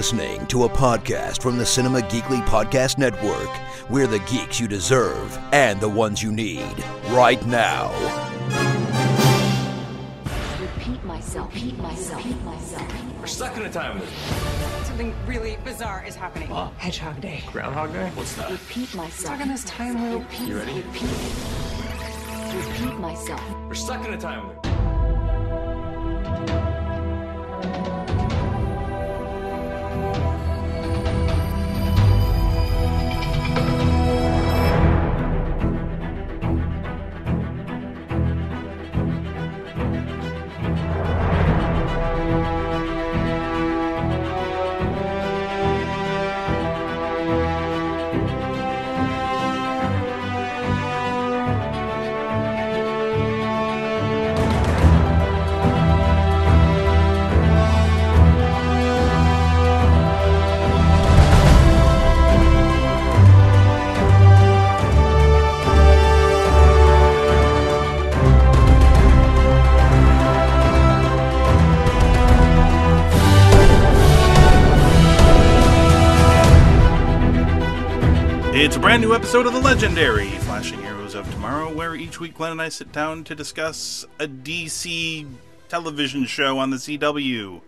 listening 0.00 0.46
to 0.46 0.64
a 0.64 0.68
podcast 0.70 1.42
from 1.42 1.58
the 1.58 1.66
Cinema 1.66 2.00
Geekly 2.00 2.42
Podcast 2.46 2.96
Network. 2.96 3.50
We're 3.90 4.06
the 4.06 4.20
geeks 4.20 4.58
you 4.58 4.66
deserve 4.66 5.38
and 5.52 5.78
the 5.78 5.90
ones 5.90 6.22
you 6.22 6.32
need 6.32 6.74
right 7.10 7.44
now. 7.44 7.92
Repeat 10.58 11.04
myself. 11.04 11.52
Repeat 11.52 11.76
myself. 11.76 12.24
Repeat 12.24 12.42
myself. 12.44 13.20
We're 13.20 13.26
stuck 13.26 13.54
in 13.58 13.64
a 13.64 13.70
time 13.70 14.00
loop. 14.00 14.08
Something 14.84 15.14
really 15.26 15.58
bizarre 15.64 16.02
is 16.08 16.16
happening. 16.16 16.48
Hedgehog 16.78 17.20
Day. 17.20 17.42
Groundhog 17.52 17.92
Day? 17.92 18.10
What's 18.14 18.32
that? 18.36 18.50
Repeat 18.50 18.94
myself. 18.94 19.12
Stuck 19.12 19.40
in 19.42 19.48
this 19.48 19.64
time 19.64 20.00
loop. 20.00 20.22
Repeat. 20.22 20.48
You 20.48 20.56
ready? 20.56 20.76
Repeat. 20.76 21.10
Repeat 22.54 22.98
myself. 23.00 23.42
We're 23.68 23.74
stuck 23.74 24.02
in 24.06 24.14
a 24.14 24.18
time 24.18 24.48
loop. 24.48 24.66
It's 78.62 78.76
a 78.76 78.78
brand 78.78 79.00
new 79.00 79.14
episode 79.14 79.46
of 79.46 79.54
the 79.54 79.60
legendary 79.60 80.28
Flashing 80.28 80.82
Heroes 80.82 81.14
of 81.14 81.28
Tomorrow, 81.32 81.72
where 81.72 81.94
each 81.94 82.20
week 82.20 82.34
Glenn 82.34 82.52
and 82.52 82.60
I 82.60 82.68
sit 82.68 82.92
down 82.92 83.24
to 83.24 83.34
discuss 83.34 84.04
a 84.18 84.28
DC 84.28 85.26
television 85.70 86.26
show 86.26 86.58
on 86.58 86.68
the 86.68 86.76
CW. 86.76 87.62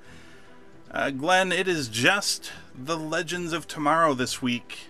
Uh, 0.91 1.11
Glenn, 1.11 1.51
it 1.51 1.67
is 1.67 1.89
just 1.89 2.53
the 2.75 2.98
Legends 2.98 3.55
of 3.55 3.67
Tomorrow 3.67 4.13
this 4.13 4.43
week, 4.43 4.81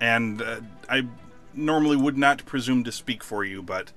and 0.00 0.42
uh, 0.42 0.60
I 0.88 1.06
normally 1.54 1.96
would 1.96 2.18
not 2.18 2.44
presume 2.44 2.82
to 2.82 2.90
speak 2.90 3.22
for 3.22 3.44
you, 3.44 3.62
but 3.62 3.92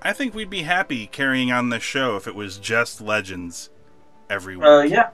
I 0.00 0.14
think 0.14 0.34
we'd 0.34 0.48
be 0.48 0.62
happy 0.62 1.06
carrying 1.06 1.52
on 1.52 1.68
this 1.68 1.82
show 1.82 2.16
if 2.16 2.26
it 2.26 2.34
was 2.34 2.56
just 2.56 3.02
Legends 3.02 3.68
every 4.30 4.56
week. 4.56 4.66
Uh, 4.66 4.80
yeah. 4.80 5.10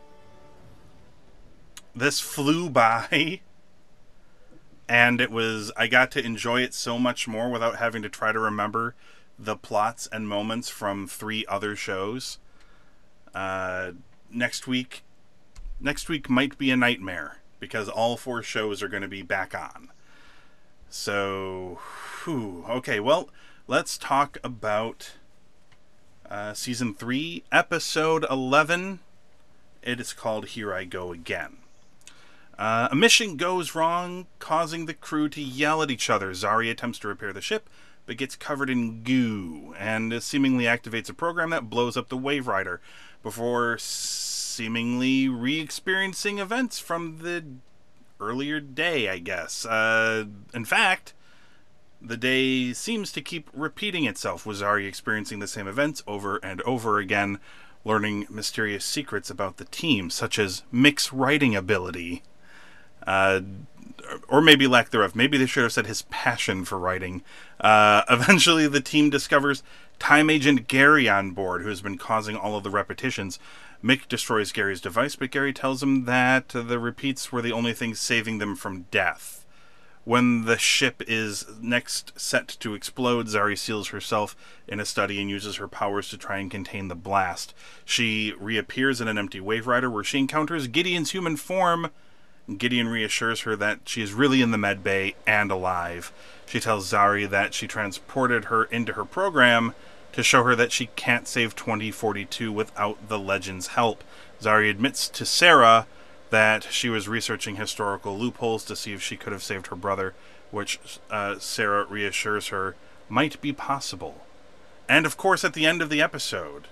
this 1.92 2.20
flew 2.20 2.70
by 2.70 3.40
and 4.88 5.20
it 5.20 5.30
was 5.30 5.72
i 5.76 5.86
got 5.86 6.10
to 6.10 6.24
enjoy 6.24 6.60
it 6.60 6.72
so 6.72 6.98
much 6.98 7.26
more 7.26 7.50
without 7.50 7.76
having 7.76 8.02
to 8.02 8.08
try 8.08 8.32
to 8.32 8.38
remember 8.38 8.94
the 9.38 9.56
plots 9.56 10.08
and 10.10 10.28
moments 10.28 10.68
from 10.68 11.06
three 11.06 11.44
other 11.46 11.76
shows. 11.76 12.38
Uh, 13.34 13.92
next 14.30 14.66
week 14.66 15.02
next 15.78 16.08
week 16.08 16.30
might 16.30 16.56
be 16.56 16.70
a 16.70 16.76
nightmare 16.76 17.38
because 17.60 17.88
all 17.88 18.16
four 18.16 18.42
shows 18.42 18.82
are 18.82 18.88
going 18.88 19.02
to 19.02 19.08
be 19.08 19.22
back 19.22 19.54
on. 19.54 19.90
So 20.88 21.78
whew, 22.24 22.64
okay 22.68 22.98
well 22.98 23.28
let's 23.66 23.98
talk 23.98 24.38
about 24.42 25.12
uh, 26.30 26.54
season 26.54 26.94
3 26.94 27.44
episode 27.52 28.24
11 28.28 28.98
it 29.82 30.00
is 30.00 30.12
called 30.12 30.46
here 30.46 30.74
i 30.74 30.84
go 30.84 31.12
again 31.12 31.58
uh, 32.58 32.88
a 32.90 32.96
mission 32.96 33.36
goes 33.36 33.74
wrong, 33.74 34.26
causing 34.38 34.86
the 34.86 34.94
crew 34.94 35.28
to 35.28 35.42
yell 35.42 35.82
at 35.82 35.90
each 35.90 36.08
other. 36.08 36.30
Zari 36.30 36.70
attempts 36.70 36.98
to 37.00 37.08
repair 37.08 37.32
the 37.32 37.40
ship, 37.40 37.68
but 38.06 38.16
gets 38.16 38.36
covered 38.36 38.70
in 38.70 39.02
goo 39.02 39.74
and 39.78 40.22
seemingly 40.22 40.64
activates 40.64 41.10
a 41.10 41.14
program 41.14 41.50
that 41.50 41.68
blows 41.68 41.96
up 41.96 42.08
the 42.08 42.16
Waverider 42.16 42.78
before 43.22 43.76
seemingly 43.78 45.28
re 45.28 45.60
experiencing 45.60 46.38
events 46.38 46.78
from 46.78 47.18
the 47.18 47.44
earlier 48.20 48.60
day, 48.60 49.08
I 49.10 49.18
guess. 49.18 49.66
Uh, 49.66 50.24
in 50.54 50.64
fact, 50.64 51.12
the 52.00 52.16
day 52.16 52.72
seems 52.72 53.12
to 53.12 53.20
keep 53.20 53.50
repeating 53.52 54.04
itself, 54.04 54.46
with 54.46 54.60
Zari 54.60 54.86
experiencing 54.88 55.40
the 55.40 55.46
same 55.46 55.68
events 55.68 56.02
over 56.06 56.36
and 56.38 56.62
over 56.62 56.98
again, 56.98 57.38
learning 57.84 58.26
mysterious 58.30 58.84
secrets 58.84 59.28
about 59.28 59.58
the 59.58 59.66
team, 59.66 60.08
such 60.08 60.38
as 60.38 60.62
Mick's 60.72 61.12
writing 61.12 61.54
ability 61.54 62.22
uh, 63.06 63.40
or 64.28 64.40
maybe 64.40 64.66
lack 64.66 64.90
thereof. 64.90 65.16
Maybe 65.16 65.38
they 65.38 65.46
should 65.46 65.62
have 65.62 65.72
said 65.72 65.86
his 65.86 66.02
passion 66.02 66.64
for 66.64 66.78
writing. 66.78 67.22
Uh, 67.60 68.02
eventually, 68.10 68.68
the 68.68 68.80
team 68.80 69.10
discovers 69.10 69.62
time 69.98 70.30
agent 70.30 70.68
Gary 70.68 71.08
on 71.08 71.30
board, 71.32 71.62
who 71.62 71.68
has 71.68 71.80
been 71.80 71.98
causing 71.98 72.36
all 72.36 72.56
of 72.56 72.64
the 72.64 72.70
repetitions. 72.70 73.38
Mick 73.82 74.08
destroys 74.08 74.52
Gary's 74.52 74.80
device, 74.80 75.16
but 75.16 75.30
Gary 75.30 75.52
tells 75.52 75.82
him 75.82 76.04
that 76.04 76.48
the 76.48 76.78
repeats 76.78 77.30
were 77.30 77.42
the 77.42 77.52
only 77.52 77.72
thing 77.72 77.94
saving 77.94 78.38
them 78.38 78.56
from 78.56 78.86
death. 78.90 79.44
When 80.04 80.44
the 80.44 80.56
ship 80.56 81.02
is 81.08 81.46
next 81.60 82.12
set 82.18 82.46
to 82.60 82.74
explode, 82.74 83.26
Zari 83.26 83.58
seals 83.58 83.88
herself 83.88 84.36
in 84.68 84.78
a 84.78 84.84
study 84.84 85.20
and 85.20 85.28
uses 85.28 85.56
her 85.56 85.66
powers 85.66 86.08
to 86.10 86.16
try 86.16 86.38
and 86.38 86.48
contain 86.48 86.86
the 86.86 86.94
blast. 86.94 87.54
She 87.84 88.32
reappears 88.38 89.00
in 89.00 89.08
an 89.08 89.18
empty 89.18 89.40
Waverider 89.40 89.90
where 89.90 90.04
she 90.04 90.18
encounters 90.18 90.68
Gideon's 90.68 91.10
human 91.10 91.36
form. 91.36 91.90
Gideon 92.58 92.88
reassures 92.88 93.40
her 93.40 93.56
that 93.56 93.80
she 93.86 94.02
is 94.02 94.12
really 94.12 94.40
in 94.40 94.50
the 94.50 94.58
med 94.58 94.84
bay 94.84 95.14
and 95.26 95.50
alive. 95.50 96.12
She 96.46 96.60
tells 96.60 96.90
Zari 96.90 97.28
that 97.28 97.54
she 97.54 97.66
transported 97.66 98.46
her 98.46 98.64
into 98.64 98.92
her 98.92 99.04
program 99.04 99.74
to 100.12 100.22
show 100.22 100.44
her 100.44 100.54
that 100.54 100.72
she 100.72 100.86
can't 100.96 101.26
save 101.26 101.56
2042 101.56 102.52
without 102.52 103.08
the 103.08 103.18
Legend's 103.18 103.68
help. 103.68 104.04
Zari 104.40 104.70
admits 104.70 105.08
to 105.08 105.26
Sara 105.26 105.86
that 106.30 106.64
she 106.64 106.88
was 106.88 107.08
researching 107.08 107.56
historical 107.56 108.16
loopholes 108.16 108.64
to 108.64 108.76
see 108.76 108.92
if 108.92 109.02
she 109.02 109.16
could 109.16 109.32
have 109.32 109.42
saved 109.42 109.66
her 109.68 109.76
brother, 109.76 110.14
which 110.50 110.78
uh, 111.10 111.38
Sara 111.38 111.84
reassures 111.84 112.48
her 112.48 112.76
might 113.08 113.40
be 113.40 113.52
possible. 113.52 114.22
And 114.88 115.04
of 115.04 115.16
course, 115.16 115.44
at 115.44 115.54
the 115.54 115.66
end 115.66 115.82
of 115.82 115.90
the 115.90 116.00
episode, 116.00 116.68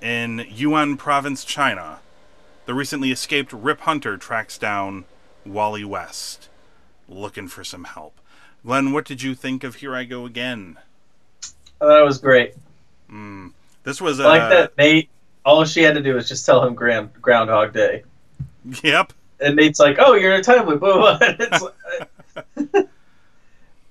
in 0.00 0.46
Yuan 0.50 0.96
Province, 0.96 1.44
China, 1.44 2.00
the 2.66 2.74
recently 2.74 3.10
escaped 3.10 3.52
Rip 3.52 3.80
Hunter 3.80 4.16
tracks 4.16 4.58
down 4.58 5.04
Wally 5.44 5.84
West, 5.84 6.48
looking 7.08 7.48
for 7.48 7.64
some 7.64 7.84
help. 7.84 8.18
Glenn, 8.64 8.92
what 8.92 9.04
did 9.04 9.22
you 9.22 9.34
think 9.34 9.62
of 9.64 9.76
Here 9.76 9.94
I 9.94 10.04
Go 10.04 10.24
Again? 10.26 10.78
Oh, 11.80 11.86
I 11.88 11.90
thought 11.90 12.00
it 12.00 12.04
was 12.04 12.18
great. 12.18 12.54
Hmm, 13.08 13.48
this 13.82 14.00
was 14.00 14.20
I 14.20 14.24
a 14.24 14.28
like 14.28 14.40
uh, 14.42 14.48
that 14.48 14.78
Nate. 14.78 15.08
All 15.44 15.64
she 15.66 15.82
had 15.82 15.94
to 15.94 16.02
do 16.02 16.14
was 16.14 16.26
just 16.28 16.46
tell 16.46 16.64
him 16.66 16.74
Ground 16.74 17.10
Groundhog 17.20 17.74
Day, 17.74 18.04
Yep. 18.82 19.12
and 19.40 19.56
Nate's 19.56 19.78
like, 19.78 19.96
"Oh, 19.98 20.14
you're 20.14 20.32
in 20.32 20.40
a 20.40 20.42
time 20.42 20.66
loop." 20.66 20.80
Like- 20.80 21.38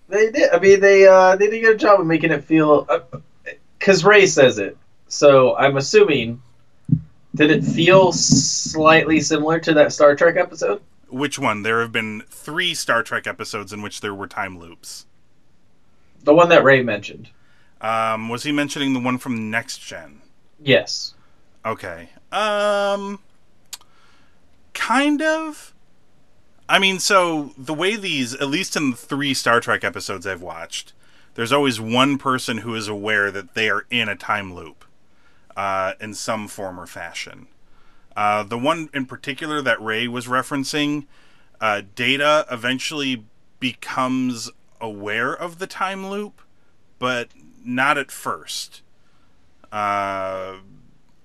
they 0.09 0.31
did. 0.31 0.49
I 0.51 0.59
mean, 0.59 0.79
they 0.79 1.07
uh, 1.07 1.35
they 1.35 1.45
did 1.51 1.63
a 1.63 1.67
good 1.67 1.79
job 1.79 1.99
of 1.99 2.07
making 2.07 2.31
it 2.31 2.43
feel. 2.43 2.87
Uh, 2.89 2.99
because 3.77 4.03
Ray 4.03 4.25
says 4.25 4.57
it, 4.57 4.77
so 5.07 5.55
I'm 5.55 5.77
assuming. 5.77 6.41
Did 7.35 7.49
it 7.49 7.63
feel 7.63 8.11
slightly 8.11 9.19
similar 9.19 9.59
to 9.59 9.73
that 9.73 9.91
Star 9.91 10.15
Trek 10.15 10.35
episode? 10.37 10.81
Which 11.09 11.39
one? 11.39 11.63
There 11.63 11.81
have 11.81 11.91
been 11.91 12.23
three 12.29 12.73
Star 12.73 13.01
Trek 13.03 13.25
episodes 13.25 13.73
in 13.73 13.81
which 13.81 14.01
there 14.01 14.13
were 14.13 14.27
time 14.27 14.59
loops. 14.59 15.05
The 16.23 16.33
one 16.33 16.49
that 16.49 16.63
Ray 16.63 16.83
mentioned. 16.83 17.29
Um, 17.81 18.29
was 18.29 18.43
he 18.43 18.51
mentioning 18.51 18.93
the 18.93 18.99
one 18.99 19.17
from 19.17 19.49
Next 19.49 19.79
Gen? 19.79 20.21
Yes. 20.61 21.13
Okay. 21.65 22.09
Um 22.31 23.19
kind 24.73 25.21
of. 25.21 25.73
I 26.69 26.79
mean, 26.79 26.99
so 26.99 27.51
the 27.57 27.73
way 27.73 27.95
these 27.95 28.33
at 28.35 28.47
least 28.47 28.75
in 28.75 28.91
the 28.91 28.97
3 28.97 29.33
Star 29.33 29.59
Trek 29.59 29.83
episodes 29.83 30.25
I've 30.25 30.41
watched, 30.41 30.93
there's 31.35 31.51
always 31.51 31.79
one 31.79 32.17
person 32.17 32.59
who 32.59 32.75
is 32.75 32.87
aware 32.87 33.31
that 33.31 33.53
they 33.53 33.69
are 33.69 33.85
in 33.89 34.07
a 34.07 34.15
time 34.15 34.53
loop 34.53 34.85
uh, 35.55 35.93
in 35.99 36.13
some 36.13 36.47
form 36.47 36.79
or 36.79 36.85
fashion. 36.85 37.47
Uh, 38.15 38.43
the 38.43 38.57
one 38.57 38.89
in 38.93 39.05
particular 39.05 39.61
that 39.61 39.81
Ray 39.81 40.07
was 40.07 40.27
referencing, 40.27 41.05
uh, 41.59 41.81
Data 41.95 42.45
eventually 42.51 43.25
becomes 43.59 44.51
aware 44.79 45.33
of 45.33 45.59
the 45.59 45.67
time 45.67 46.07
loop, 46.09 46.41
but 46.99 47.29
not 47.63 47.97
at 47.97 48.11
first. 48.11 48.81
Uh, 49.71 50.57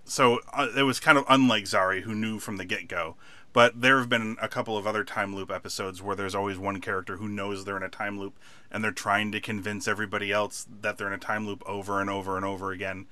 so 0.05 0.41
uh, 0.55 0.69
it 0.77 0.85
was 0.85 1.01
kind 1.01 1.19
of 1.19 1.25
unlike 1.29 1.65
Zari, 1.65 2.03
who 2.03 2.15
knew 2.15 2.39
from 2.39 2.57
the 2.57 2.65
get 2.65 2.89
go. 2.89 3.17
But 3.53 3.81
there 3.81 3.99
have 3.99 4.09
been 4.09 4.37
a 4.41 4.49
couple 4.49 4.77
of 4.77 4.87
other 4.87 5.05
time 5.05 5.35
loop 5.35 5.51
episodes 5.51 6.03
where 6.03 6.15
there's 6.15 6.35
always 6.35 6.59
one 6.59 6.81
character 6.81 7.17
who 7.17 7.29
knows 7.29 7.65
they're 7.65 7.77
in 7.77 7.83
a 7.83 7.89
time 7.89 8.19
loop 8.19 8.39
and 8.71 8.85
they're 8.85 8.93
trying 8.93 9.33
to 9.33 9.41
convince 9.41 9.89
everybody 9.89 10.31
else 10.31 10.67
that 10.81 10.97
they're 10.97 11.09
in 11.09 11.13
a 11.13 11.19
time 11.19 11.47
loop 11.47 11.63
over 11.67 12.01
and 12.01 12.09
over 12.11 12.37
and 12.37 12.45
over 12.45 12.73
again. 12.73 13.07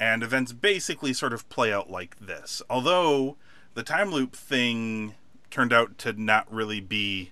And 0.00 0.22
events 0.22 0.52
basically 0.52 1.12
sort 1.12 1.32
of 1.32 1.48
play 1.50 1.72
out 1.72 1.90
like 1.90 2.18
this. 2.18 2.62
Although 2.68 3.36
the 3.74 3.82
time 3.84 4.10
loop 4.10 4.34
thing 4.34 5.14
turned 5.50 5.72
out 5.72 5.98
to 5.98 6.12
not 6.14 6.50
really 6.52 6.80
be 6.80 7.30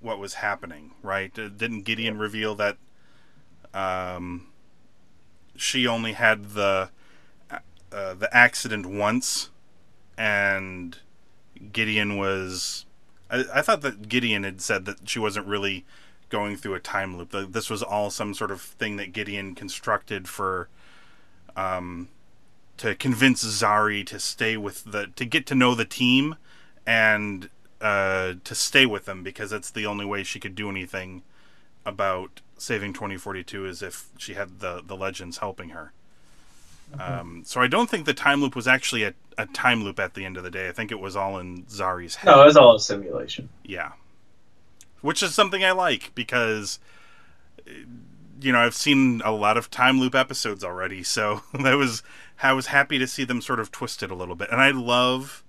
what 0.00 0.18
was 0.18 0.34
happening, 0.34 0.90
right? 1.02 1.38
Uh, 1.38 1.48
Didn't 1.48 1.82
Gideon 1.82 2.18
reveal 2.18 2.54
that 2.56 2.76
um, 3.72 4.48
she 5.56 5.86
only 5.86 6.12
had 6.12 6.50
the 6.50 6.90
uh, 7.92 8.14
the 8.14 8.28
accident 8.34 8.86
once, 8.86 9.50
and 10.16 10.98
Gideon 11.72 12.16
was. 12.16 12.86
I, 13.30 13.44
I 13.54 13.62
thought 13.62 13.82
that 13.82 14.08
Gideon 14.08 14.44
had 14.44 14.60
said 14.60 14.84
that 14.86 15.08
she 15.08 15.18
wasn't 15.18 15.46
really 15.46 15.84
going 16.28 16.56
through 16.56 16.74
a 16.74 16.80
time 16.80 17.16
loop. 17.16 17.30
That 17.30 17.52
This 17.52 17.70
was 17.70 17.82
all 17.82 18.10
some 18.10 18.34
sort 18.34 18.50
of 18.50 18.60
thing 18.60 18.96
that 18.96 19.12
Gideon 19.12 19.54
constructed 19.54 20.28
for, 20.28 20.68
um, 21.56 22.08
to 22.78 22.94
convince 22.94 23.44
Zari 23.44 24.06
to 24.06 24.18
stay 24.18 24.56
with 24.56 24.84
the 24.84 25.08
to 25.16 25.24
get 25.24 25.46
to 25.46 25.54
know 25.54 25.74
the 25.74 25.84
team, 25.84 26.36
and 26.86 27.48
uh, 27.80 28.34
to 28.44 28.54
stay 28.54 28.86
with 28.86 29.04
them 29.04 29.22
because 29.22 29.50
that's 29.50 29.70
the 29.70 29.86
only 29.86 30.04
way 30.04 30.22
she 30.22 30.40
could 30.40 30.54
do 30.54 30.70
anything 30.70 31.22
about 31.84 32.40
saving 32.56 32.92
2042 32.92 33.66
is 33.66 33.82
if 33.82 34.08
she 34.16 34.34
had 34.34 34.60
the 34.60 34.82
the 34.84 34.96
legends 34.96 35.38
helping 35.38 35.70
her. 35.70 35.92
Um, 36.98 37.42
so 37.44 37.60
I 37.60 37.68
don't 37.68 37.88
think 37.88 38.04
the 38.04 38.14
time 38.14 38.42
loop 38.42 38.54
was 38.54 38.68
actually 38.68 39.02
a, 39.04 39.14
a 39.38 39.46
time 39.46 39.82
loop 39.82 39.98
at 39.98 40.14
the 40.14 40.24
end 40.24 40.36
of 40.36 40.44
the 40.44 40.50
day. 40.50 40.68
I 40.68 40.72
think 40.72 40.92
it 40.92 41.00
was 41.00 41.16
all 41.16 41.38
in 41.38 41.62
Zari's 41.64 42.16
head. 42.16 42.30
No, 42.30 42.42
it 42.42 42.46
was 42.46 42.56
all 42.56 42.76
a 42.76 42.80
simulation. 42.80 43.48
Yeah. 43.64 43.92
Which 45.00 45.22
is 45.22 45.34
something 45.34 45.64
I 45.64 45.72
like 45.72 46.14
because 46.14 46.78
you 48.42 48.52
know, 48.52 48.58
I've 48.60 48.74
seen 48.74 49.22
a 49.24 49.32
lot 49.32 49.56
of 49.56 49.70
time 49.70 50.00
loop 50.00 50.14
episodes 50.14 50.62
already, 50.64 51.02
so 51.02 51.42
that 51.54 51.74
was 51.74 52.02
I 52.42 52.52
was 52.52 52.66
happy 52.66 52.98
to 52.98 53.06
see 53.06 53.24
them 53.24 53.40
sort 53.40 53.60
of 53.60 53.70
twist 53.70 54.02
it 54.02 54.10
a 54.10 54.14
little 54.14 54.34
bit. 54.34 54.50
And 54.50 54.60
I 54.60 54.70
love 54.70 55.44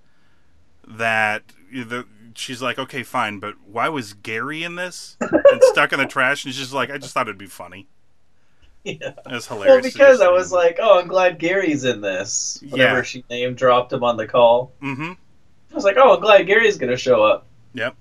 that 0.87 1.43
the 1.71 2.05
she's 2.35 2.61
like, 2.61 2.77
"Okay, 2.77 3.03
fine, 3.03 3.39
but 3.39 3.55
why 3.65 3.89
was 3.89 4.13
Gary 4.13 4.63
in 4.63 4.75
this?" 4.75 5.17
and 5.21 5.63
stuck 5.63 5.93
in 5.93 5.99
the 5.99 6.05
trash 6.05 6.45
and 6.45 6.53
she's 6.53 6.61
just 6.61 6.73
like, 6.73 6.89
"I 6.91 6.97
just 6.97 7.13
thought 7.13 7.27
it'd 7.27 7.37
be 7.37 7.45
funny." 7.47 7.87
Yeah. 8.85 9.13
It 9.25 9.31
was 9.31 9.47
hilarious. 9.47 9.71
Well, 9.75 9.81
because 9.81 10.19
I 10.19 10.27
was 10.27 10.51
like, 10.51 10.77
oh, 10.81 10.99
I'm 10.99 11.07
glad 11.07 11.39
Gary's 11.39 11.85
in 11.85 12.01
this. 12.01 12.61
Whenever 12.69 12.97
Yeah. 12.97 13.01
she 13.03 13.23
name 13.29 13.53
dropped 13.55 13.93
him 13.93 14.03
on 14.03 14.17
the 14.17 14.27
call, 14.27 14.73
Mhm. 14.81 15.15
I 15.71 15.73
was 15.73 15.85
like, 15.85 15.95
oh, 15.95 16.15
I'm 16.15 16.19
glad 16.19 16.45
Gary's 16.47 16.77
gonna 16.77 16.97
show 16.97 17.23
up. 17.23 17.45
Yep. 17.75 17.95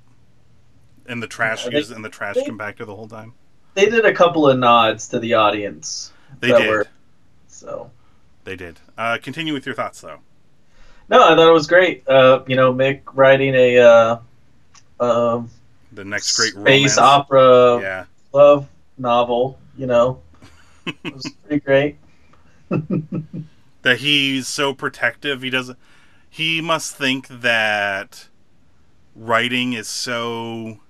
And 1.06 1.22
the 1.22 1.28
trash 1.28 1.62
Yeah, 1.66 1.70
they- 1.70 1.78
is 1.78 1.92
and 1.92 2.04
the 2.04 2.08
trash 2.08 2.34
they- 2.34 2.42
compactor 2.42 2.78
the 2.84 2.96
whole 2.96 3.06
time. 3.06 3.34
They 3.74 3.86
did 3.86 4.04
a 4.04 4.12
couple 4.12 4.48
of 4.48 4.58
nods 4.58 5.08
to 5.08 5.18
the 5.18 5.34
audience. 5.34 6.12
They 6.40 6.48
did. 6.48 6.68
were- 6.68 6.86
so 7.48 7.90
They 8.44 8.56
did. 8.56 8.80
Uh, 8.98 9.18
continue 9.22 9.52
with 9.54 9.64
your 9.66 9.74
thoughts, 9.74 10.00
though. 10.00 10.18
no, 11.08 11.22
I 11.24 11.34
thought 11.36 11.48
it 11.48 11.52
was 11.52 11.66
great. 11.66 12.06
Uh, 12.08 12.42
you 12.46 12.56
know, 12.56 12.72
Mick 12.74 13.00
writing 13.14 13.54
a 13.54 13.78
uh, 13.78 14.16
um, 15.00 15.50
The 15.92 16.04
next 16.04 16.36
great 16.36 16.52
space 16.52 16.96
romance. 16.96 16.98
opera 16.98 17.80
Yeah. 17.80 18.04
love 18.32 18.68
novel. 18.98 19.58
You 19.76 19.86
know, 19.86 20.20
it 20.86 21.14
was 21.14 21.26
pretty 21.46 21.60
great. 21.64 21.96
that 23.82 23.98
he's 23.98 24.48
so 24.48 24.74
protective. 24.74 25.42
He 25.42 25.50
doesn't. 25.50 25.78
He 26.28 26.60
must 26.60 26.94
think 26.96 27.28
that 27.28 28.28
writing 29.14 29.72
is 29.74 29.88
so 29.88 30.80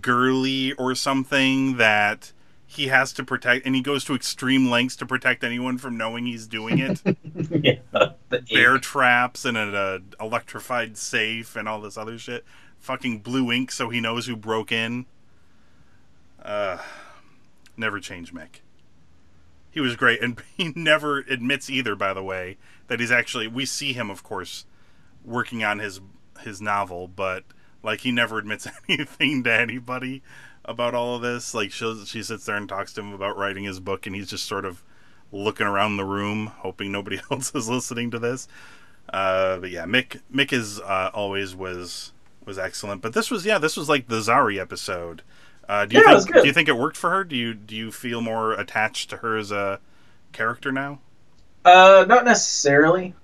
girly 0.00 0.72
or 0.74 0.94
something 0.94 1.76
that 1.76 2.32
he 2.66 2.88
has 2.88 3.12
to 3.12 3.24
protect, 3.24 3.66
and 3.66 3.74
he 3.74 3.80
goes 3.80 4.04
to 4.04 4.14
extreme 4.14 4.68
lengths 4.68 4.96
to 4.96 5.06
protect 5.06 5.44
anyone 5.44 5.78
from 5.78 5.96
knowing 5.96 6.26
he's 6.26 6.46
doing 6.46 6.78
it. 6.78 7.00
yeah, 7.92 8.10
Bear 8.50 8.74
ink. 8.74 8.82
traps 8.82 9.44
and 9.44 9.56
an 9.56 9.74
uh, 9.74 9.98
electrified 10.20 10.96
safe 10.96 11.54
and 11.56 11.68
all 11.68 11.80
this 11.80 11.96
other 11.96 12.18
shit. 12.18 12.44
Fucking 12.78 13.20
blue 13.20 13.52
ink, 13.52 13.70
so 13.70 13.90
he 13.90 14.00
knows 14.00 14.26
who 14.26 14.36
broke 14.36 14.72
in. 14.72 15.06
Uh, 16.42 16.78
never 17.76 18.00
change, 18.00 18.34
Mick. 18.34 18.60
He 19.70 19.80
was 19.80 19.96
great, 19.96 20.20
and 20.22 20.42
he 20.56 20.72
never 20.74 21.18
admits 21.18 21.70
either. 21.70 21.94
By 21.94 22.12
the 22.12 22.22
way, 22.22 22.56
that 22.88 22.98
he's 22.98 23.12
actually. 23.12 23.46
We 23.46 23.66
see 23.66 23.92
him, 23.92 24.10
of 24.10 24.22
course, 24.22 24.66
working 25.24 25.62
on 25.62 25.78
his 25.78 26.00
his 26.40 26.60
novel, 26.60 27.06
but 27.08 27.44
like 27.84 28.00
he 28.00 28.12
never 28.12 28.38
admits 28.38 28.66
anything 28.88 29.44
to 29.44 29.52
anybody 29.52 30.22
about 30.64 30.94
all 30.94 31.16
of 31.16 31.22
this. 31.22 31.54
Like 31.54 31.72
she 31.72 32.04
she 32.06 32.22
sits 32.22 32.46
there 32.46 32.56
and 32.56 32.68
talks 32.68 32.92
to 32.94 33.02
him 33.02 33.12
about 33.12 33.36
writing 33.36 33.64
his 33.64 33.80
book, 33.80 34.06
and 34.06 34.16
he's 34.16 34.30
just 34.30 34.46
sort 34.46 34.64
of 34.64 34.82
looking 35.32 35.66
around 35.66 35.96
the 35.96 36.04
room, 36.04 36.48
hoping 36.58 36.92
nobody 36.92 37.20
else 37.30 37.54
is 37.54 37.68
listening 37.68 38.10
to 38.12 38.18
this. 38.18 38.48
Uh, 39.12 39.58
but 39.58 39.70
yeah, 39.70 39.84
Mick 39.84 40.20
Mick 40.34 40.52
is 40.52 40.80
uh, 40.80 41.10
always 41.14 41.54
was 41.54 42.12
was 42.44 42.58
excellent. 42.58 43.02
But 43.02 43.12
this 43.14 43.30
was 43.30 43.44
yeah, 43.46 43.58
this 43.58 43.76
was 43.76 43.88
like 43.88 44.08
the 44.08 44.20
Zari 44.20 44.58
episode. 44.60 45.22
Uh, 45.68 45.86
do 45.86 45.96
you 45.96 46.02
Yeah, 46.02 46.02
think 46.02 46.26
good. 46.26 46.42
do 46.42 46.48
you 46.48 46.54
think 46.54 46.68
it 46.68 46.76
worked 46.76 46.96
for 46.96 47.10
her? 47.10 47.24
Do 47.24 47.36
you 47.36 47.54
do 47.54 47.76
you 47.76 47.92
feel 47.92 48.20
more 48.20 48.52
attached 48.52 49.10
to 49.10 49.18
her 49.18 49.36
as 49.36 49.52
a 49.52 49.80
character 50.32 50.72
now? 50.72 51.00
Uh, 51.64 52.04
not 52.08 52.24
necessarily. 52.24 53.14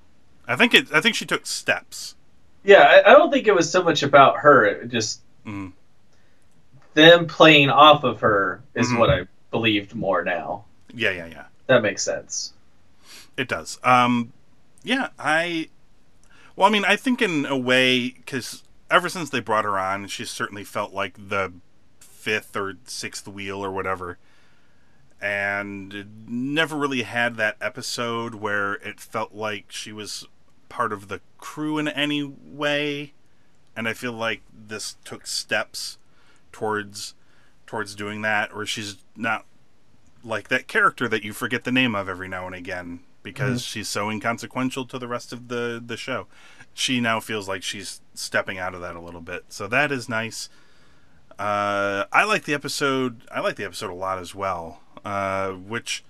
I 0.47 0.57
think 0.57 0.75
it. 0.75 0.93
I 0.93 1.01
think 1.01 1.15
she 1.17 1.25
took 1.27 1.47
steps. 1.47 2.15
Yeah, 2.63 2.83
I, 2.83 3.11
I 3.11 3.15
don't 3.15 3.31
think 3.31 3.47
it 3.47 3.55
was 3.55 3.71
so 3.71 3.83
much 3.83 4.03
about 4.03 4.39
her. 4.39 4.65
It 4.67 4.89
just 4.89 5.21
Mhm. 5.47 5.73
them 6.95 7.27
playing 7.27 7.71
off 7.71 8.05
of 8.05 8.21
her 8.21 8.63
is 8.75 8.89
Mhm. 8.89 8.99
what 8.99 9.11
I 9.11 9.27
believed 9.51 9.95
more 9.95 10.23
now. 10.23 10.65
Yeah, 10.93 11.11
yeah, 11.11 11.27
yeah. 11.27 11.45
That 11.67 11.83
makes 11.83 12.03
sense. 12.03 12.53
It 13.37 13.49
does. 13.49 13.79
Um, 13.83 14.33
yeah, 14.83 15.09
I. 15.19 15.69
Well, 16.57 16.69
I 16.69 16.73
mean, 16.73 16.85
I 16.85 16.97
think 16.97 17.23
in 17.23 17.47
a 17.47 17.57
way 17.57 18.11
because 18.11 18.63
ever 18.91 19.09
since 19.09 19.31
they 19.31 19.41
brought 19.41 19.65
her 19.65 19.79
on, 19.79 20.09
she's 20.09 20.31
certainly 20.31 20.65
felt 20.65 20.93
like 20.93 21.15
the 21.29 21.53
fifth 22.01 22.55
or 22.57 22.75
sixth 22.85 23.27
wheel 23.27 23.65
or 23.65 23.71
whatever, 23.71 24.19
and 25.21 26.29
never 26.29 26.77
really 26.77 27.03
had 27.03 27.37
that 27.37 27.57
episode 27.61 28.35
where 28.35 28.75
it 28.75 29.01
felt 29.01 29.33
like 29.33 29.67
she 29.71 29.93
was 29.93 30.27
part 30.71 30.95
of 30.95 31.09
the 31.09 31.21
crew 31.37 31.77
in 31.77 31.87
any 31.89 32.23
way. 32.23 33.13
And 33.77 33.87
I 33.87 33.93
feel 33.93 34.13
like 34.13 34.41
this 34.53 34.97
took 35.05 35.27
steps 35.27 35.99
towards 36.53 37.15
towards 37.67 37.95
doing 37.95 38.23
that, 38.23 38.51
or 38.53 38.65
she's 38.65 38.97
not 39.15 39.45
like 40.25 40.49
that 40.49 40.67
character 40.67 41.07
that 41.09 41.23
you 41.23 41.33
forget 41.33 41.65
the 41.65 41.73
name 41.73 41.95
of 41.95 42.09
every 42.09 42.29
now 42.29 42.47
and 42.47 42.55
again 42.55 43.01
because 43.23 43.63
she's 43.63 43.89
so 43.89 44.11
inconsequential 44.11 44.87
to 44.87 44.99
the 44.99 45.07
rest 45.07 45.33
of 45.33 45.49
the 45.49 45.83
the 45.85 45.97
show. 45.97 46.27
She 46.73 47.01
now 47.01 47.21
feels 47.21 47.49
like 47.49 47.63
she's 47.63 48.01
stepping 48.15 48.59
out 48.59 48.75
of 48.75 48.81
that 48.81 48.97
a 48.97 49.01
little 49.01 49.21
bit, 49.21 49.45
so 49.49 49.67
that 49.69 49.93
is 49.93 50.09
nice. 50.09 50.49
Uh, 51.39 52.05
I 52.13 52.25
like 52.25 52.45
the 52.45 52.55
episode. 52.55 53.23
I 53.31 53.41
like 53.41 53.57
the 53.57 53.65
episode 53.65 53.91
a 53.91 53.95
lot 53.95 54.19
as 54.19 54.35
well. 54.35 54.81
Uh, 55.05 55.53
which 55.53 56.05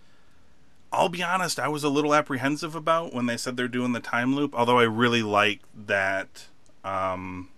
I'll 0.92 1.08
be 1.08 1.22
honest, 1.22 1.60
I 1.60 1.68
was 1.68 1.84
a 1.84 1.88
little 1.88 2.14
apprehensive 2.14 2.74
about 2.74 3.14
when 3.14 3.26
they 3.26 3.36
said 3.36 3.56
they're 3.56 3.68
doing 3.68 3.92
the 3.92 4.00
time 4.00 4.34
loop. 4.34 4.54
Although 4.54 4.78
I 4.78 4.84
really 4.84 5.22
like 5.22 5.60
that. 5.74 6.46
Um, 6.82 7.48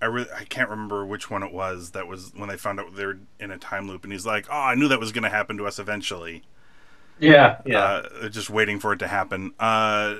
I 0.00 0.06
really 0.06 0.28
I 0.34 0.44
can't 0.44 0.68
remember 0.68 1.06
which 1.06 1.30
one 1.30 1.42
it 1.42 1.52
was 1.52 1.90
that 1.92 2.06
was 2.06 2.32
when 2.34 2.48
they 2.48 2.56
found 2.56 2.80
out 2.80 2.94
they're 2.96 3.18
in 3.38 3.50
a 3.50 3.58
time 3.58 3.88
loop, 3.88 4.04
and 4.04 4.12
he's 4.12 4.26
like, 4.26 4.46
"Oh, 4.50 4.58
I 4.58 4.74
knew 4.74 4.88
that 4.88 5.00
was 5.00 5.12
going 5.12 5.24
to 5.24 5.30
happen 5.30 5.56
to 5.58 5.66
us 5.66 5.78
eventually." 5.78 6.42
Yeah, 7.18 7.60
yeah. 7.64 7.78
uh, 7.78 8.28
just 8.28 8.50
waiting 8.50 8.78
for 8.78 8.92
it 8.92 8.98
to 8.98 9.06
happen. 9.06 9.52
Uh, 9.58 10.16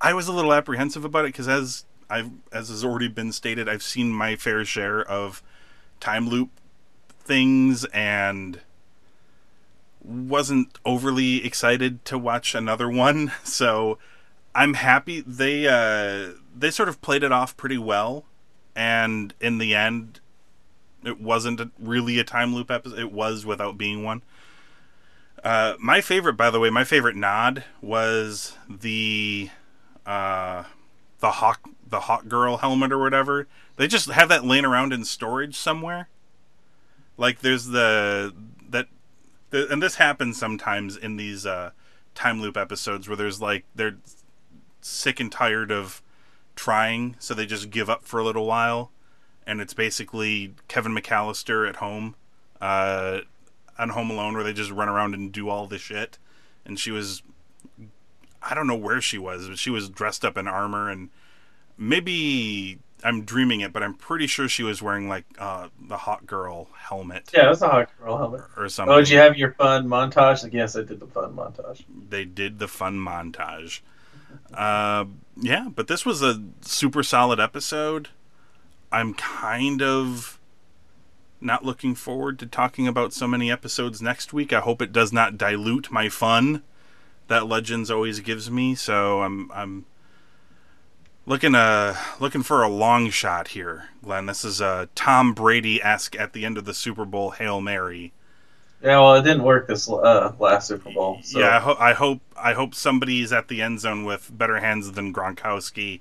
I 0.00 0.12
was 0.12 0.28
a 0.28 0.32
little 0.32 0.52
apprehensive 0.52 1.04
about 1.04 1.24
it 1.24 1.28
because, 1.28 1.48
as 1.48 1.84
I've 2.10 2.30
as 2.52 2.68
has 2.68 2.84
already 2.84 3.08
been 3.08 3.32
stated, 3.32 3.68
I've 3.68 3.82
seen 3.82 4.10
my 4.10 4.36
fair 4.36 4.64
share 4.64 5.00
of 5.00 5.42
time 6.00 6.28
loop 6.28 6.50
things 7.20 7.84
and 7.86 8.60
wasn't 10.08 10.78
overly 10.84 11.44
excited 11.44 12.04
to 12.06 12.18
watch 12.18 12.54
another 12.54 12.88
one. 12.88 13.32
So 13.44 13.98
I'm 14.54 14.74
happy 14.74 15.20
they 15.20 15.66
uh, 15.66 16.32
they 16.56 16.70
sort 16.70 16.88
of 16.88 17.00
played 17.00 17.22
it 17.22 17.32
off 17.32 17.56
pretty 17.56 17.78
well, 17.78 18.24
and 18.74 19.34
in 19.40 19.58
the 19.58 19.74
end, 19.74 20.20
it 21.04 21.20
wasn't 21.20 21.60
really 21.78 22.18
a 22.18 22.24
time 22.24 22.54
loop 22.54 22.70
episode. 22.70 22.98
It 22.98 23.12
was 23.12 23.44
without 23.46 23.78
being 23.78 24.02
one. 24.02 24.22
Uh, 25.44 25.74
my 25.78 26.00
favorite, 26.00 26.34
by 26.34 26.50
the 26.50 26.58
way, 26.58 26.70
my 26.70 26.84
favorite 26.84 27.16
nod 27.16 27.64
was 27.80 28.56
the 28.68 29.50
uh, 30.06 30.64
the 31.20 31.30
hawk 31.32 31.68
the 31.86 32.00
Hawkgirl 32.00 32.60
helmet 32.60 32.92
or 32.92 32.98
whatever. 32.98 33.46
They 33.76 33.86
just 33.86 34.10
have 34.10 34.28
that 34.28 34.44
laying 34.44 34.64
around 34.64 34.92
in 34.92 35.04
storage 35.04 35.56
somewhere. 35.56 36.08
Like 37.16 37.40
there's 37.40 37.66
the 37.66 38.34
the, 39.50 39.68
and 39.70 39.82
this 39.82 39.96
happens 39.96 40.38
sometimes 40.38 40.96
in 40.96 41.16
these 41.16 41.46
uh, 41.46 41.70
time 42.14 42.40
loop 42.40 42.56
episodes 42.56 43.08
where 43.08 43.16
there's 43.16 43.40
like 43.40 43.64
they're 43.74 43.96
sick 44.80 45.20
and 45.20 45.30
tired 45.30 45.70
of 45.70 46.02
trying, 46.56 47.16
so 47.18 47.34
they 47.34 47.46
just 47.46 47.70
give 47.70 47.88
up 47.88 48.04
for 48.04 48.18
a 48.18 48.24
little 48.24 48.46
while, 48.46 48.90
and 49.46 49.60
it's 49.60 49.74
basically 49.74 50.54
Kevin 50.66 50.94
McCallister 50.94 51.68
at 51.68 51.76
home, 51.76 52.16
uh, 52.60 53.20
on 53.78 53.90
Home 53.90 54.10
Alone, 54.10 54.34
where 54.34 54.42
they 54.42 54.52
just 54.52 54.70
run 54.70 54.88
around 54.88 55.14
and 55.14 55.30
do 55.32 55.48
all 55.48 55.66
this 55.66 55.82
shit. 55.82 56.18
And 56.64 56.78
she 56.78 56.90
was, 56.90 57.22
I 58.42 58.54
don't 58.54 58.66
know 58.66 58.76
where 58.76 59.00
she 59.00 59.18
was, 59.18 59.48
but 59.48 59.58
she 59.58 59.70
was 59.70 59.88
dressed 59.88 60.24
up 60.24 60.36
in 60.36 60.48
armor, 60.48 60.90
and 60.90 61.10
maybe 61.76 62.80
I'm 63.04 63.24
dreaming 63.24 63.60
it, 63.60 63.72
but 63.72 63.82
I'm 63.82 63.94
pretty 63.94 64.26
sure 64.26 64.48
she 64.48 64.62
was 64.62 64.82
wearing 64.82 65.08
like 65.08 65.24
uh, 65.38 65.68
the 65.80 65.96
Hawkgirl 65.96 66.66
helmet 66.76 67.30
Yeah, 67.32 67.46
it 67.46 67.48
was 67.50 67.62
a 67.62 67.68
hot 67.68 67.90
girl 68.00 68.16
helmet. 68.18 68.42
or 68.56 68.68
something. 68.68 68.92
Oh, 68.92 68.98
did 68.98 69.10
you 69.10 69.18
have 69.18 69.36
your 69.36 69.52
fun 69.52 69.86
montage? 69.86 70.42
Like, 70.42 70.52
yes, 70.52 70.74
I 70.76 70.82
did 70.82 70.98
the 71.00 71.06
fun 71.06 71.34
montage. 71.34 71.84
they 72.08 72.24
did 72.24 72.58
the 72.58 72.66
fun 72.68 72.98
montage. 72.98 73.80
Uh, 74.52 75.04
yeah, 75.36 75.68
but 75.74 75.86
this 75.88 76.04
was 76.04 76.22
a 76.22 76.42
super 76.60 77.02
solid 77.02 77.38
episode. 77.40 78.08
I'm 78.90 79.14
kind 79.14 79.80
of 79.82 80.38
not 81.40 81.64
looking 81.64 81.94
forward 81.94 82.38
to 82.40 82.46
talking 82.46 82.88
about 82.88 83.12
so 83.12 83.28
many 83.28 83.50
episodes 83.50 84.02
next 84.02 84.32
week. 84.32 84.52
I 84.52 84.60
hope 84.60 84.82
it 84.82 84.92
does 84.92 85.12
not 85.12 85.38
dilute 85.38 85.90
my 85.92 86.08
fun 86.08 86.62
that 87.28 87.46
Legends 87.46 87.90
always 87.90 88.20
gives 88.20 88.50
me. 88.50 88.74
So 88.74 89.22
I'm 89.22 89.50
I'm 89.52 89.86
looking 91.28 91.54
uh 91.54 91.94
looking 92.18 92.42
for 92.42 92.62
a 92.62 92.68
long 92.68 93.10
shot 93.10 93.48
here, 93.48 93.90
Glenn. 94.02 94.26
This 94.26 94.44
is 94.44 94.60
a 94.60 94.88
Tom 94.94 95.34
Brady 95.34 95.80
esque 95.82 96.16
at 96.16 96.32
the 96.32 96.44
end 96.44 96.56
of 96.56 96.64
the 96.64 96.74
Super 96.74 97.04
Bowl 97.04 97.30
hail 97.30 97.60
mary. 97.60 98.12
Yeah, 98.82 99.00
well, 99.00 99.14
it 99.16 99.22
didn't 99.22 99.42
work 99.42 99.66
this 99.66 99.90
uh, 99.90 100.32
last 100.38 100.68
Super 100.68 100.90
Bowl. 100.92 101.18
So. 101.22 101.40
Yeah, 101.40 101.56
I, 101.56 101.60
ho- 101.60 101.76
I 101.78 101.92
hope 101.92 102.20
I 102.36 102.52
hope 102.54 102.74
somebody's 102.74 103.32
at 103.32 103.48
the 103.48 103.60
end 103.60 103.80
zone 103.80 104.04
with 104.04 104.30
better 104.32 104.60
hands 104.60 104.90
than 104.92 105.12
Gronkowski, 105.12 106.00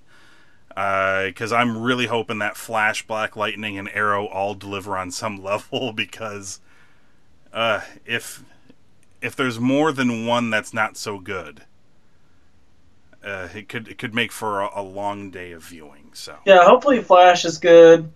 because 0.70 1.52
I'm 1.52 1.82
really 1.82 2.06
hoping 2.06 2.38
that 2.40 2.56
Flash, 2.56 3.06
Black 3.06 3.36
Lightning, 3.36 3.78
and 3.78 3.90
Arrow 3.90 4.28
all 4.28 4.54
deliver 4.54 4.98
on 4.98 5.12
some 5.12 5.44
level. 5.44 5.92
Because 5.92 6.60
uh, 7.52 7.82
if 8.06 8.44
if 9.22 9.36
there's 9.36 9.60
more 9.60 9.92
than 9.92 10.28
one 10.28 10.52
that's 10.52 10.74
not 10.74 10.98
so 10.98 11.18
good, 11.20 11.64
uh, 13.28 13.50
it 13.54 13.68
could 13.68 13.88
it 13.88 13.98
could 13.98 14.16
make 14.16 14.32
for 14.32 14.62
a, 14.62 14.70
a 14.76 14.82
long 14.82 15.30
day 15.30 15.52
of 15.52 15.64
viewing. 15.64 16.10
So 16.14 16.36
Yeah, 16.46 16.64
hopefully 16.64 17.02
Flash 17.02 17.46
is 17.46 17.58
good. 17.58 18.12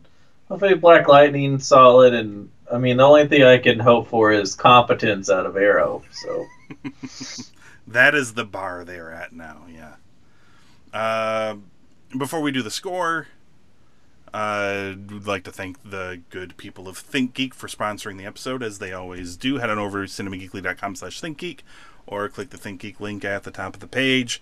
Hopefully 0.48 0.76
Black 0.76 1.08
Lightning 1.08 1.60
solid, 1.60 2.14
and 2.14 2.50
I 2.72 2.78
mean 2.78 2.98
the 2.98 3.04
only 3.04 3.28
thing 3.28 3.44
I 3.44 3.58
can 3.58 3.80
hope 3.80 4.08
for 4.08 4.32
is 4.32 4.56
competence 4.56 5.30
out 5.30 5.46
of 5.46 5.58
Arrow. 5.58 6.04
So 6.12 6.46
that 7.88 8.16
is 8.16 8.34
the 8.34 8.46
bar 8.46 8.84
they're 8.84 9.12
at 9.12 9.34
now. 9.34 9.66
Yeah. 9.70 9.96
Uh, 10.94 11.58
before 12.18 12.42
we 12.42 12.52
do 12.52 12.62
the 12.62 12.72
score, 12.72 13.28
uh, 14.34 14.94
would 15.10 15.28
like 15.28 15.44
to 15.44 15.52
thank 15.52 15.90
the 15.90 16.22
good 16.30 16.58
people 16.58 16.88
of 16.88 16.98
ThinkGeek 16.98 17.54
for 17.54 17.68
sponsoring 17.68 18.18
the 18.18 18.26
episode, 18.26 18.64
as 18.64 18.80
they 18.80 18.92
always 18.94 19.38
do. 19.38 19.58
Head 19.58 19.70
on 19.70 19.78
over 19.78 20.06
to 20.06 20.12
cinemageekly.com 20.12 20.96
slash 20.96 21.22
ThinkGeek, 21.22 21.60
or 22.08 22.28
click 22.30 22.50
the 22.50 22.58
ThinkGeek 22.58 23.00
link 23.00 23.24
at 23.24 23.44
the 23.44 23.52
top 23.52 23.74
of 23.74 23.80
the 23.80 23.88
page. 23.88 24.42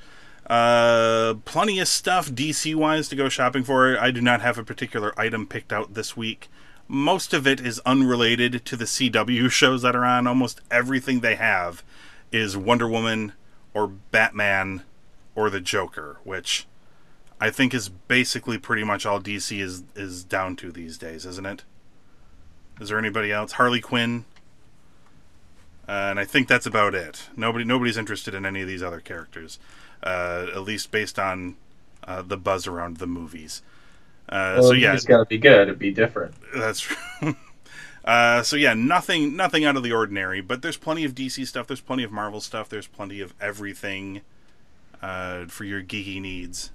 Uh, 0.50 1.36
plenty 1.46 1.80
of 1.80 1.88
stuff 1.88 2.30
DC 2.32 2.74
wise 2.74 3.08
to 3.10 3.16
go 3.16 3.30
shopping 3.30 3.64
for. 3.64 4.00
I 4.00 4.10
do 4.10 4.20
not 4.20 4.42
have 4.42 4.58
a 4.58 4.64
particular 4.64 5.14
item 5.20 5.46
picked 5.46 5.72
out 5.72 5.94
this 5.94 6.18
week. 6.18 6.50
Most 6.88 7.36
of 7.36 7.46
it 7.46 7.60
is 7.60 7.80
unrelated 7.86 8.66
to 8.66 8.76
the 8.76 8.86
CW 8.86 9.52
shows 9.52 9.84
that 9.84 9.96
are 9.96 10.06
on. 10.06 10.26
Almost 10.26 10.62
everything 10.72 11.20
they 11.20 11.36
have 11.36 11.84
is 12.32 12.58
Wonder 12.58 12.88
Woman 12.88 13.34
or 13.76 13.88
Batman 13.88 14.84
or 15.36 15.52
the 15.52 15.62
Joker, 15.62 16.18
which 16.24 16.66
I 17.40 17.52
think 17.52 17.74
is 17.74 17.90
basically 17.90 18.58
pretty 18.58 18.84
much 18.84 19.06
all 19.06 19.22
DC 19.22 19.60
is 19.60 19.84
is 19.96 20.24
down 20.24 20.56
to 20.58 20.72
these 20.72 20.98
days, 20.98 21.26
isn't 21.26 21.46
it? 21.46 21.64
Is 22.82 22.90
there 22.90 22.98
anybody 22.98 23.32
else? 23.32 23.54
Harley 23.54 23.82
Quinn. 23.82 24.26
Uh, 25.88 26.10
and 26.12 26.20
I 26.20 26.26
think 26.26 26.48
that's 26.48 26.66
about 26.66 26.94
it. 26.94 27.30
Nobody 27.36 27.66
nobody's 27.66 27.98
interested 27.98 28.34
in 28.34 28.46
any 28.46 28.62
of 28.62 28.68
these 28.68 28.84
other 28.84 29.00
characters, 29.00 29.60
uh, 30.04 30.48
at 30.54 30.62
least 30.62 30.92
based 30.92 31.20
on 31.20 31.56
uh, 32.04 32.22
the 32.22 32.38
buzz 32.38 32.68
around 32.68 32.98
the 32.98 33.08
movies. 33.08 33.62
Uh, 34.28 34.58
well, 34.60 34.70
so 34.70 34.74
yeah, 34.74 34.94
it's 34.94 35.06
got 35.06 35.20
to 35.20 35.26
be 35.26 35.38
good. 35.38 35.64
It'd 35.64 35.80
be 35.80 35.92
different. 35.92 36.36
that's 36.56 36.80
true. 36.82 37.36
uh, 38.06 38.44
so 38.44 38.56
yeah, 38.56 38.74
nothing, 38.74 39.36
nothing 39.36 39.66
out 39.66 39.76
of 39.76 39.84
the 39.84 39.92
ordinary. 39.92 40.42
But 40.42 40.62
there's 40.62 40.78
plenty 40.78 41.04
of 41.04 41.16
DC 41.16 41.46
stuff. 41.48 41.68
There's 41.68 41.82
plenty 41.82 42.04
of 42.04 42.12
Marvel 42.12 42.42
stuff. 42.42 42.70
There's 42.70 42.88
plenty 42.88 43.22
of 43.22 43.34
everything 43.42 44.22
uh, 45.02 45.46
for 45.46 45.64
your 45.64 45.82
geeky 45.82 46.22
needs 46.22 46.72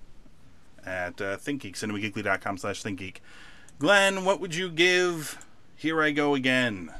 at 0.84 1.20
uh, 1.20 1.36
ThinkGeek. 1.36 1.74
CinemaGeekly.com 1.74 2.58
slash 2.58 2.82
ThinkGeek. 2.82 3.16
Glenn, 3.78 4.24
what 4.24 4.40
would 4.40 4.54
you 4.54 4.68
give? 4.68 5.44
Here 5.76 6.02
I 6.02 6.10
go 6.10 6.34
again. 6.34 6.92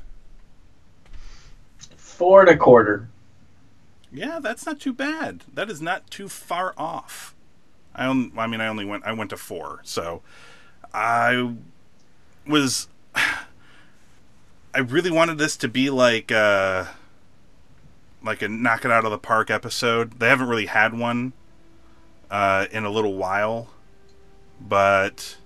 Four 1.96 2.42
and 2.42 2.50
a 2.50 2.56
quarter. 2.56 3.08
Yeah, 4.14 4.38
that's 4.40 4.64
not 4.64 4.80
too 4.80 4.92
bad. 4.92 5.42
That 5.52 5.68
is 5.68 5.82
not 5.82 6.08
too 6.08 6.28
far 6.28 6.72
off. 6.78 7.34
I, 7.94 8.06
on, 8.06 8.32
I 8.36 8.46
mean, 8.46 8.60
I 8.60 8.68
only 8.68 8.84
went. 8.84 9.04
I 9.04 9.12
went 9.12 9.30
to 9.30 9.36
four, 9.36 9.80
so 9.82 10.22
I 10.92 11.54
was. 12.46 12.88
I 14.76 14.80
really 14.80 15.10
wanted 15.10 15.38
this 15.38 15.56
to 15.58 15.68
be 15.68 15.88
like 15.88 16.32
uh 16.32 16.86
like 18.24 18.42
a 18.42 18.48
knock 18.48 18.84
it 18.84 18.90
out 18.90 19.04
of 19.04 19.10
the 19.10 19.18
park 19.18 19.50
episode. 19.50 20.18
They 20.18 20.28
haven't 20.28 20.48
really 20.48 20.66
had 20.66 20.98
one 20.98 21.32
uh, 22.30 22.66
in 22.72 22.84
a 22.84 22.90
little 22.90 23.14
while, 23.14 23.68
but 24.60 25.36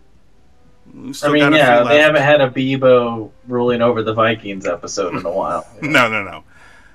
I 0.86 0.96
mean, 0.96 1.12
got 1.12 1.28
a 1.28 1.32
few 1.32 1.56
yeah, 1.56 1.82
they 1.82 1.98
haven't 1.98 2.22
had 2.22 2.40
a 2.40 2.48
Beebo 2.48 3.30
ruling 3.46 3.82
over 3.82 4.02
the 4.02 4.14
Vikings 4.14 4.66
episode 4.66 5.14
in 5.14 5.26
a 5.26 5.30
while. 5.30 5.66
no, 5.82 6.08
no, 6.08 6.22
no. 6.22 6.44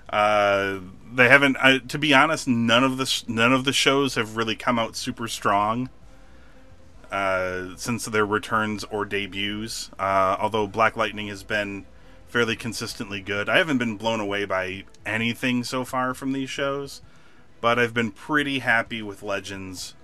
Uh, 0.09 0.79
they 1.15 1.29
haven't. 1.29 1.58
I, 1.58 1.79
to 1.79 1.98
be 1.98 2.13
honest, 2.13 2.48
none 2.48 2.84
of 2.84 2.98
the 2.98 3.24
none 3.27 3.53
of 3.53 3.65
the 3.65 3.74
shows 3.74 4.15
have 4.15 4.38
really 4.38 4.55
come 4.55 4.79
out 4.79 4.96
super 4.96 5.27
strong 5.27 5.89
uh, 7.12 7.75
since 7.75 8.05
their 8.05 8.25
returns 8.25 8.84
or 8.86 9.05
debuts. 9.05 9.89
Uh, 10.00 10.38
although 10.39 10.67
Black 10.67 10.96
Lightning 10.96 11.27
has 11.27 11.43
been 11.43 11.86
fairly 12.27 12.55
consistently 12.55 13.22
good, 13.22 13.50
I 13.50 13.58
haven't 13.58 13.77
been 13.77 13.98
blown 13.98 14.20
away 14.20 14.46
by 14.46 14.86
anything 15.05 15.63
so 15.63 15.84
far 15.86 16.13
from 16.13 16.34
these 16.34 16.50
shows, 16.50 17.01
but 17.62 17.77
I've 17.77 17.93
been 17.93 18.12
pretty 18.12 18.60
happy 18.60 19.01
with 19.01 19.22
Legends, 19.24 19.96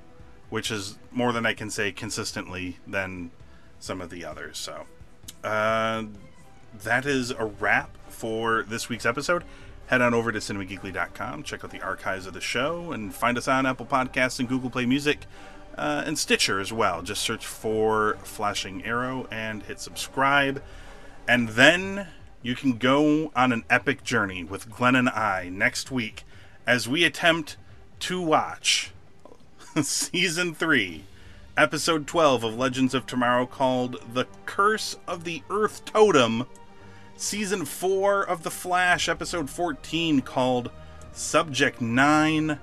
which 0.49 0.69
is 0.69 0.97
more 1.11 1.31
than 1.31 1.45
I 1.45 1.53
can 1.53 1.69
say 1.69 1.91
consistently 1.91 2.77
than 2.85 3.31
some 3.79 4.01
of 4.01 4.09
the 4.09 4.25
others. 4.25 4.57
So. 4.57 4.85
Uh, 5.43 6.03
that 6.83 7.05
is 7.05 7.31
a 7.31 7.45
wrap 7.45 7.97
for 8.09 8.63
this 8.63 8.89
week's 8.89 9.05
episode. 9.05 9.43
Head 9.89 10.03
on 10.03 10.13
over 10.13 10.31
to 10.31 10.37
cinemageekly.com, 10.37 11.41
check 11.41 11.65
out 11.65 11.71
the 11.71 11.81
archives 11.81 12.27
of 12.27 12.33
the 12.33 12.41
show, 12.41 12.91
and 12.91 13.11
find 13.11 13.39
us 13.39 13.47
on 13.47 13.65
Apple 13.65 13.87
Podcasts 13.87 14.37
and 14.39 14.47
Google 14.47 14.69
Play 14.69 14.85
Music 14.85 15.25
uh, 15.79 16.03
and 16.05 16.15
Stitcher 16.15 16.59
as 16.59 16.71
well. 16.71 17.01
Just 17.01 17.23
search 17.23 17.43
for 17.43 18.19
Flashing 18.21 18.85
Arrow 18.85 19.27
and 19.31 19.63
hit 19.63 19.79
subscribe. 19.79 20.61
And 21.27 21.49
then 21.49 22.07
you 22.43 22.55
can 22.55 22.77
go 22.77 23.31
on 23.35 23.51
an 23.51 23.63
epic 23.67 24.03
journey 24.03 24.43
with 24.43 24.69
Glenn 24.69 24.95
and 24.95 25.09
I 25.09 25.49
next 25.49 25.89
week 25.89 26.23
as 26.67 26.87
we 26.87 27.03
attempt 27.03 27.57
to 28.01 28.21
watch 28.21 28.91
Season 29.81 30.53
3, 30.53 31.03
Episode 31.57 32.05
12 32.05 32.43
of 32.43 32.55
Legends 32.55 32.93
of 32.93 33.07
Tomorrow 33.07 33.47
called 33.47 33.97
The 34.13 34.25
Curse 34.45 34.97
of 35.07 35.23
the 35.23 35.41
Earth 35.49 35.83
Totem. 35.85 36.45
Season 37.19 37.65
4 37.65 38.23
of 38.23 38.43
The 38.43 38.49
Flash, 38.49 39.09
Episode 39.09 39.49
14 39.49 40.21
called 40.21 40.71
Subject 41.11 41.81
9. 41.81 42.57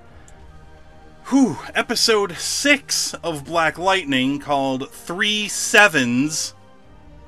Whew, 1.27 1.57
Episode 1.75 2.35
6 2.35 3.13
of 3.23 3.45
Black 3.45 3.77
Lightning 3.77 4.39
called 4.39 4.89
Three 4.89 5.47
Sevens, 5.47 6.55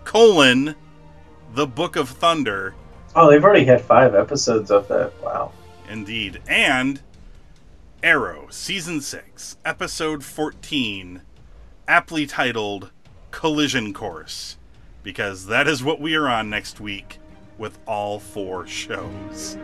colon, 0.06 0.74
The 1.54 1.68
Book 1.68 1.96
of 1.96 2.10
Thunder. 2.10 2.74
Oh, 3.16 3.30
they've 3.30 3.44
already 3.44 3.66
had 3.66 3.82
five 3.82 4.16
episodes 4.16 4.72
of 4.72 4.88
that. 4.88 5.14
Wow. 5.22 5.52
Indeed. 5.88 6.42
And 6.48 7.00
Arrow, 8.02 8.48
Season 8.50 9.02
6, 9.02 9.58
Episode 9.64 10.24
14, 10.24 11.22
aptly 11.88 12.26
titled 12.26 12.90
Collision 13.30 13.94
Course, 13.94 14.58
because 15.04 15.46
that 15.46 15.68
is 15.68 15.84
what 15.84 16.02
we 16.02 16.16
are 16.16 16.28
on 16.28 16.50
next 16.50 16.80
week 16.80 17.19
with 17.60 17.78
all 17.86 18.18
four 18.18 18.66
shows. 18.66 19.58